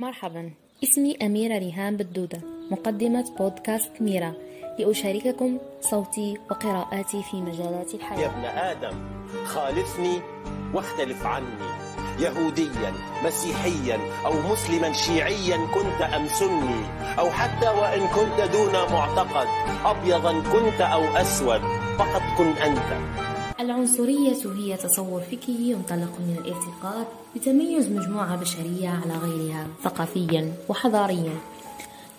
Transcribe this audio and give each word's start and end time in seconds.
مرحبا. 0.00 0.50
اسمي 0.84 1.16
أميرة 1.22 1.58
ريهام 1.58 1.96
بدودة 1.96 2.40
مقدمة 2.70 3.24
بودكاست 3.38 3.90
ميرا. 4.00 4.32
لأشارككم 4.78 5.58
صوتي 5.80 6.38
وقراءاتي 6.50 7.22
في 7.22 7.36
مجالات 7.36 7.94
الحياة. 7.94 8.20
يا 8.20 8.26
ابن 8.26 8.44
آدم 8.44 8.96
خالفني 9.44 10.20
واختلف 10.74 11.26
عني. 11.26 11.46
يهوديا 12.20 12.92
مسيحيا 13.24 13.98
أو 14.26 14.32
مسلما 14.52 14.92
شيعيا 14.92 15.56
كنت 15.74 16.00
أم 16.02 16.28
سني. 16.28 16.84
أو 17.18 17.30
حتى 17.30 17.68
وإن 17.68 18.06
كنت 18.06 18.52
دون 18.52 18.72
معتقد 18.72 19.48
أبيضا 19.84 20.32
كنت 20.32 20.80
أو 20.80 21.04
أسود 21.16 21.60
فقط 21.98 22.22
كن 22.38 22.48
أنت. 22.48 23.18
العنصرية 23.60 24.36
هي 24.56 24.76
تصور 24.76 25.20
فكري 25.20 25.70
ينطلق 25.70 26.18
من 26.20 26.36
الاعتقاد 26.38 27.06
بتميز 27.36 27.88
مجموعة 27.88 28.36
بشرية 28.36 28.88
على 28.88 29.16
غيرها 29.16 29.66
ثقافيا 29.84 30.52
وحضاريا. 30.68 31.32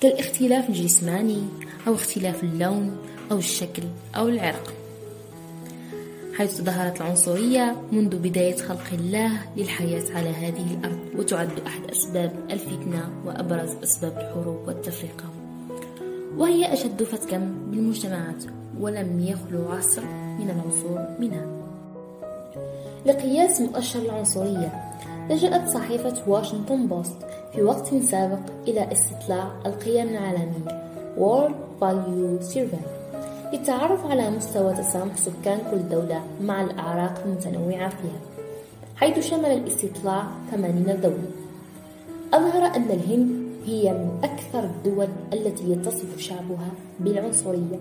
كالاختلاف 0.01 0.69
الجسماني 0.69 1.43
أو 1.87 1.93
اختلاف 1.93 2.43
اللون 2.43 2.97
أو 3.31 3.37
الشكل 3.37 3.83
أو 4.15 4.27
العرق. 4.27 4.73
حيث 6.37 6.61
ظهرت 6.61 7.01
العنصرية 7.01 7.81
منذ 7.91 8.15
بداية 8.15 8.57
خلق 8.57 8.87
الله 8.93 9.31
للحياة 9.57 10.15
على 10.15 10.29
هذه 10.29 10.73
الأرض 10.73 10.99
وتعد 11.15 11.59
أحد 11.67 11.89
أسباب 11.91 12.47
الفتنة 12.51 13.09
وأبرز 13.25 13.69
أسباب 13.83 14.17
الحروب 14.17 14.67
والتفرقة. 14.67 15.38
وهي 16.37 16.73
أشد 16.73 17.03
فتكا 17.03 17.37
بالمجتمعات 17.71 18.43
ولم 18.79 19.19
يخلو 19.19 19.71
عصر 19.71 20.01
من 20.39 20.49
العصور 20.49 21.05
منها. 21.19 21.45
لقياس 23.05 23.61
مؤشر 23.61 23.99
العنصرية 23.99 24.71
لجأت 25.29 25.67
صحيفة 25.69 26.13
واشنطن 26.27 26.87
بوست 26.87 27.17
في 27.53 27.63
وقت 27.63 27.95
سابق 27.95 28.39
إلى 28.67 28.91
استطلاع 28.91 29.51
القيم 29.65 30.07
العالمية 30.09 30.89
World 31.17 31.53
Value 31.81 32.53
Survey 32.53 32.85
للتعرف 33.53 34.05
على 34.05 34.29
مستوى 34.29 34.73
تسامح 34.73 35.17
سكان 35.17 35.59
كل 35.71 35.89
دولة 35.89 36.23
مع 36.41 36.61
الأعراق 36.61 37.23
المتنوعة 37.25 37.89
فيها 37.89 38.19
حيث 38.95 39.19
شمل 39.19 39.45
الاستطلاع 39.45 40.23
80 40.51 41.01
دولة. 41.01 41.31
أظهر 42.33 42.75
أن 42.75 42.83
الهند 42.83 43.48
هي 43.65 43.93
من 43.93 44.19
أكثر 44.23 44.63
الدول 44.63 45.07
التي 45.33 45.71
يتصف 45.71 46.19
شعبها 46.19 46.71
بالعنصرية 46.99 47.79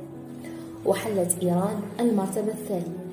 وحلت 0.87 1.37
إيران 1.43 1.81
المرتبة 2.01 2.53
الثانية. 2.53 3.05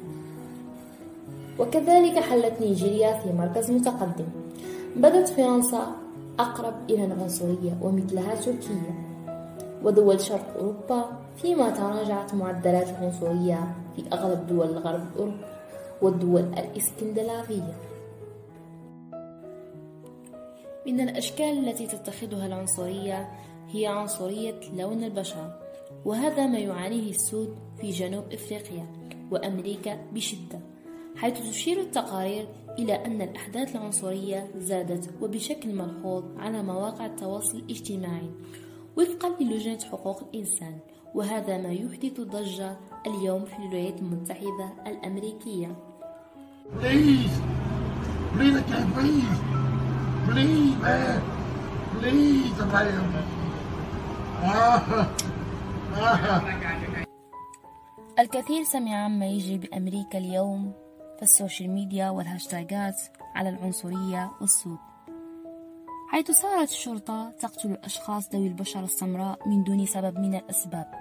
وكذلك 1.59 2.19
حلت 2.19 2.53
نيجيريا 2.61 3.19
في 3.19 3.33
مركز 3.33 3.71
متقدم. 3.71 4.25
بدت 4.95 5.29
فرنسا 5.29 5.87
أقرب 6.39 6.73
إلى 6.89 7.05
العنصرية 7.05 7.77
ومثلها 7.81 8.35
تركيا. 8.35 8.95
ودول 9.83 10.21
شرق 10.21 10.57
أوروبا 10.59 11.05
فيما 11.37 11.69
تراجعت 11.69 12.33
معدلات 12.33 12.87
العنصرية 12.89 13.75
في 13.95 14.03
أغلب 14.13 14.47
دول 14.47 14.67
الغرب 14.67 15.01
الأوروبي 15.15 15.37
والدول 16.01 16.41
الإسكندنافية. 16.57 17.73
من 20.87 20.99
الأشكال 20.99 21.67
التي 21.69 21.87
تتخذها 21.87 22.45
العنصرية 22.45 23.29
هي 23.69 23.87
عنصرية 23.87 24.59
لون 24.77 25.03
البشرة 25.03 25.59
وهذا 26.05 26.47
ما 26.47 26.57
يعانيه 26.59 27.09
السود 27.09 27.55
في 27.81 27.89
جنوب 27.89 28.23
إفريقيا 28.33 28.85
وأمريكا 29.31 29.99
بشدة 30.13 30.59
حيث 31.15 31.49
تشير 31.49 31.79
التقارير 31.79 32.47
إلى 32.79 32.93
أن 33.05 33.21
الأحداث 33.21 33.75
العنصرية 33.75 34.51
زادت 34.57 35.09
وبشكل 35.21 35.75
ملحوظ 35.75 36.23
على 36.37 36.63
مواقع 36.63 37.05
التواصل 37.05 37.57
الاجتماعي 37.57 38.29
وفقا 38.97 39.29
للجنة 39.39 39.79
حقوق 39.91 40.21
الإنسان 40.23 40.79
وهذا 41.15 41.57
ما 41.57 41.71
يحدث 41.71 42.21
ضجة 42.21 42.77
اليوم 43.07 43.45
في 43.45 43.55
الولايات 43.59 43.99
المتحدة 43.99 44.73
الأمريكية 44.87 45.75
Please, 46.81 47.29
please, 48.33 48.55
I 48.57 48.63
can't 48.63 48.93
breathe. 48.95 49.64
Please, 50.25 50.75
man, 50.81 51.21
please, 52.01 52.57
man. 52.73 53.25
Ah, 54.41 54.81
ah. 54.89 55.25
الكثير 58.19 58.63
سمع 58.63 58.95
عما 58.95 59.25
يجري 59.25 59.57
بأمريكا 59.57 60.17
اليوم 60.17 60.73
في 61.17 61.23
ال 61.23 61.30
social 61.30 61.69
media 61.69 62.09
والهاشتاجات 62.09 63.01
على 63.35 63.49
العنصرية 63.49 64.31
والسود 64.41 64.77
حيث 66.09 66.31
صارت 66.31 66.69
الشرطة 66.69 67.29
تقتل 67.39 67.71
الأشخاص 67.71 68.29
ذوي 68.33 68.47
البشرة 68.47 68.83
السمراء 68.83 69.49
من 69.49 69.63
دون 69.63 69.85
سبب 69.85 70.19
من 70.19 70.35
الأسباب 70.35 70.91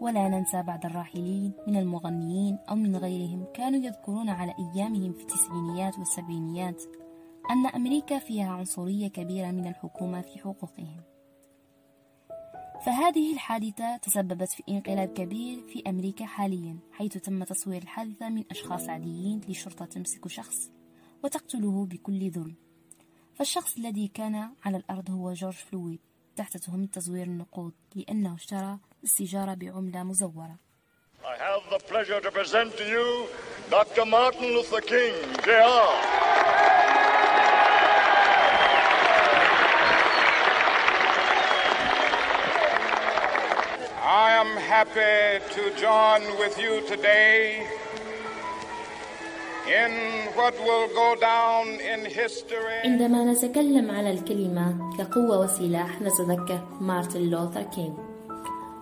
ولا 0.00 0.28
ننسى 0.28 0.62
بعض 0.62 0.86
الراحلين 0.86 1.52
من 1.66 1.76
المغنيين 1.76 2.58
أو 2.70 2.74
من 2.74 2.96
غيرهم 2.96 3.44
كانوا 3.54 3.80
يذكرون 3.80 4.28
على 4.28 4.54
أيامهم 4.58 5.12
في 5.12 5.22
التسعينيات 5.22 5.98
والسبعينيات 5.98 6.82
أن 7.50 7.66
أمريكا 7.66 8.18
فيها 8.18 8.52
عنصرية 8.52 9.08
كبيرة 9.08 9.50
من 9.50 9.66
الحكومة 9.66 10.20
في 10.22 10.38
حقوقهم 10.38 11.02
فهذه 12.86 13.32
الحادثة 13.32 13.96
تسببت 13.96 14.48
في 14.48 14.62
انقلاب 14.68 15.08
كبير 15.08 15.60
في 15.68 15.82
أمريكا 15.86 16.24
حاليا 16.26 16.78
حيث 16.92 17.12
تم 17.18 17.44
تصوير 17.44 17.82
الحادثة 17.82 18.28
من 18.28 18.44
أشخاص 18.50 18.88
عاديين 18.88 19.40
للشرطة 19.48 19.84
تمسك 19.84 20.28
شخص 20.28 20.70
وتقتله 21.24 21.86
بكل 21.86 22.30
ظلم 22.30 22.54
فالشخص 23.34 23.76
الذي 23.76 24.08
كان 24.08 24.50
على 24.64 24.76
الأرض 24.76 25.10
هو 25.10 25.32
جورج 25.32 25.54
فلويد 25.54 26.00
تحت 26.36 26.56
تهمة 26.56 26.86
تزوير 26.86 27.26
النقود 27.26 27.72
لأنه 27.94 28.34
اشترى 28.34 28.78
السيجارة 29.04 29.54
بعملة 29.54 30.02
مزورة 30.02 30.58
I 31.24 31.36
have 31.36 31.64
the 31.70 31.80
pleasure 31.90 32.20
to 32.20 32.30
present 32.30 32.76
to 32.78 32.84
you 32.84 33.26
Dr. 33.70 34.04
Martin 34.06 34.48
Luther 34.54 34.80
King, 34.80 35.14
Jr. 35.44 36.27
I 44.48 44.50
am 44.50 44.56
happy 44.56 45.44
to 45.56 45.62
join 45.84 46.22
with 46.40 46.56
you 46.64 46.74
today 46.92 47.66
in 49.80 49.92
what 50.38 50.54
will 50.66 50.88
go 51.02 51.08
down 51.20 51.66
in 51.92 52.00
history. 52.06 52.80
عندما 52.84 53.24
نتكلم 53.24 53.90
على 53.90 54.10
الكلمة 54.10 54.96
كقوة 54.98 55.38
وسلاح 55.40 56.00
نتذكر 56.00 56.60
مارتن 56.80 57.20
لوثر 57.20 57.62
كينغ. 57.62 57.92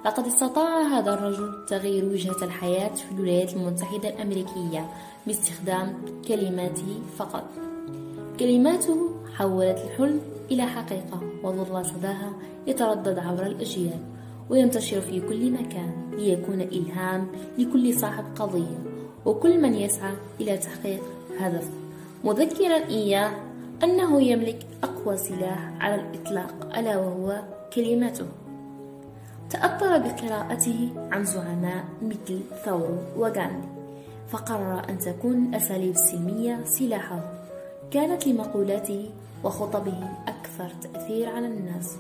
لقد 0.05 0.26
استطاع 0.26 0.82
هذا 0.82 1.15
الرجل 1.15 1.66
تغيير 1.69 2.05
وجهة 2.05 2.44
الحياة 2.44 2.94
في 2.94 3.12
الولايات 3.12 3.53
المتحدة 3.53 4.09
الأمريكية 4.09 4.91
باستخدام 5.26 6.05
كلماته 6.28 7.00
فقط. 7.19 7.44
كلماته 8.41 9.15
حولت 9.38 9.78
الحلم 9.78 10.21
إلى 10.50 10.62
حقيقة 10.62 11.21
وظل 11.43 11.87
صداها 11.87 12.32
يتردد 12.66 13.19
عبر 13.19 13.47
الأجيال. 13.47 14.16
وينتشر 14.51 15.01
في 15.01 15.21
كل 15.21 15.51
مكان 15.51 16.11
ليكون 16.12 16.61
إلهام 16.61 17.27
لكل 17.59 17.95
صاحب 17.95 18.25
قضية 18.37 18.79
وكل 19.25 19.62
من 19.62 19.75
يسعى 19.75 20.12
إلى 20.41 20.59
تحقيق 20.59 21.03
هدف. 21.39 21.71
مذكرا 22.25 22.77
إياه 22.89 23.31
أنه 23.85 24.23
يملك 24.23 24.67
أقوى 24.83 25.17
سلاح 25.17 25.73
على 25.81 25.95
الإطلاق 25.95 26.77
ألا 26.79 26.97
وهو 26.97 27.43
كلمته. 27.75 28.27
تأثر 29.51 29.99
بقراءته 29.99 30.89
عن 31.12 31.25
زعماء 31.25 31.85
مثل 32.03 32.41
ثورو 32.65 32.99
وغاندي 33.17 33.69
فقرر 34.29 34.83
أن 34.89 34.99
تكون 34.99 35.47
الأساليب 35.47 35.95
السلمية 35.95 36.65
سلاحه. 36.65 37.33
كانت 37.91 38.27
لمقولاته 38.27 39.11
وخطبه 39.45 40.09
أكثر 40.29 40.69
تأثير 40.83 41.29
على 41.29 41.47
الناس 41.47 41.97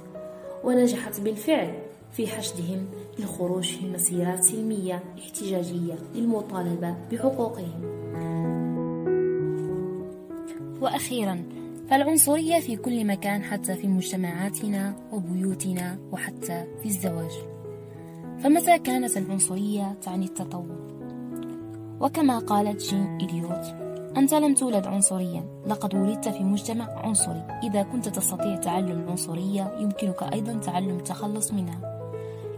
ونجحت 0.64 1.20
بالفعل. 1.20 1.74
في 2.16 2.26
حشدهم 2.26 2.86
للخروج 3.18 3.76
في 3.76 3.90
مسيرات 3.90 4.44
سلمية 4.44 5.02
احتجاجية 5.18 5.94
للمطالبة 6.14 6.96
بحقوقهم. 7.12 7.82
وأخيرا 10.80 11.42
فالعنصرية 11.90 12.60
في 12.60 12.76
كل 12.76 13.06
مكان 13.06 13.42
حتى 13.42 13.74
في 13.74 13.88
مجتمعاتنا 13.88 14.96
وبيوتنا 15.12 15.98
وحتى 16.12 16.64
في 16.82 16.88
الزواج. 16.88 17.30
فمتى 18.38 18.78
كانت 18.78 19.16
العنصرية 19.16 19.96
تعني 20.02 20.24
التطور؟ 20.24 20.96
وكما 22.00 22.38
قالت 22.38 22.82
جين 22.82 23.18
إليوت 23.20 23.64
أنت 24.16 24.34
لم 24.34 24.54
تولد 24.54 24.86
عنصريا 24.86 25.44
لقد 25.66 25.94
ولدت 25.94 26.28
في 26.28 26.44
مجتمع 26.44 26.84
عنصري. 26.84 27.46
إذا 27.62 27.82
كنت 27.82 28.08
تستطيع 28.08 28.56
تعلم 28.56 29.00
العنصرية 29.00 29.76
يمكنك 29.80 30.22
أيضا 30.32 30.52
تعلم 30.58 30.96
التخلص 30.96 31.52
منها. 31.52 31.95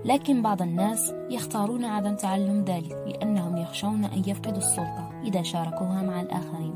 لكن 0.05 0.43
بعض 0.43 0.63
الناس 0.63 1.15
يختارون 1.31 1.85
عدم 1.85 2.17
تعلم 2.17 2.65
ذلك 2.65 2.93
لأنهم 3.07 3.57
يخشون 3.57 4.05
أن 4.05 4.23
يفقدوا 4.27 4.59
السلطة 4.59 5.11
إذا 5.25 5.43
شاركوها 5.43 6.03
مع 6.03 6.21
الآخرين. 6.21 6.75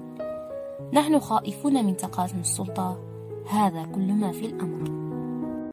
نحن 0.92 1.20
خائفون 1.20 1.84
من 1.84 1.96
تقاسم 1.96 2.40
السلطة. 2.40 2.98
هذا 3.50 3.84
كل 3.84 4.12
ما 4.12 4.32
في 4.32 4.46
الأمر. 4.46 5.01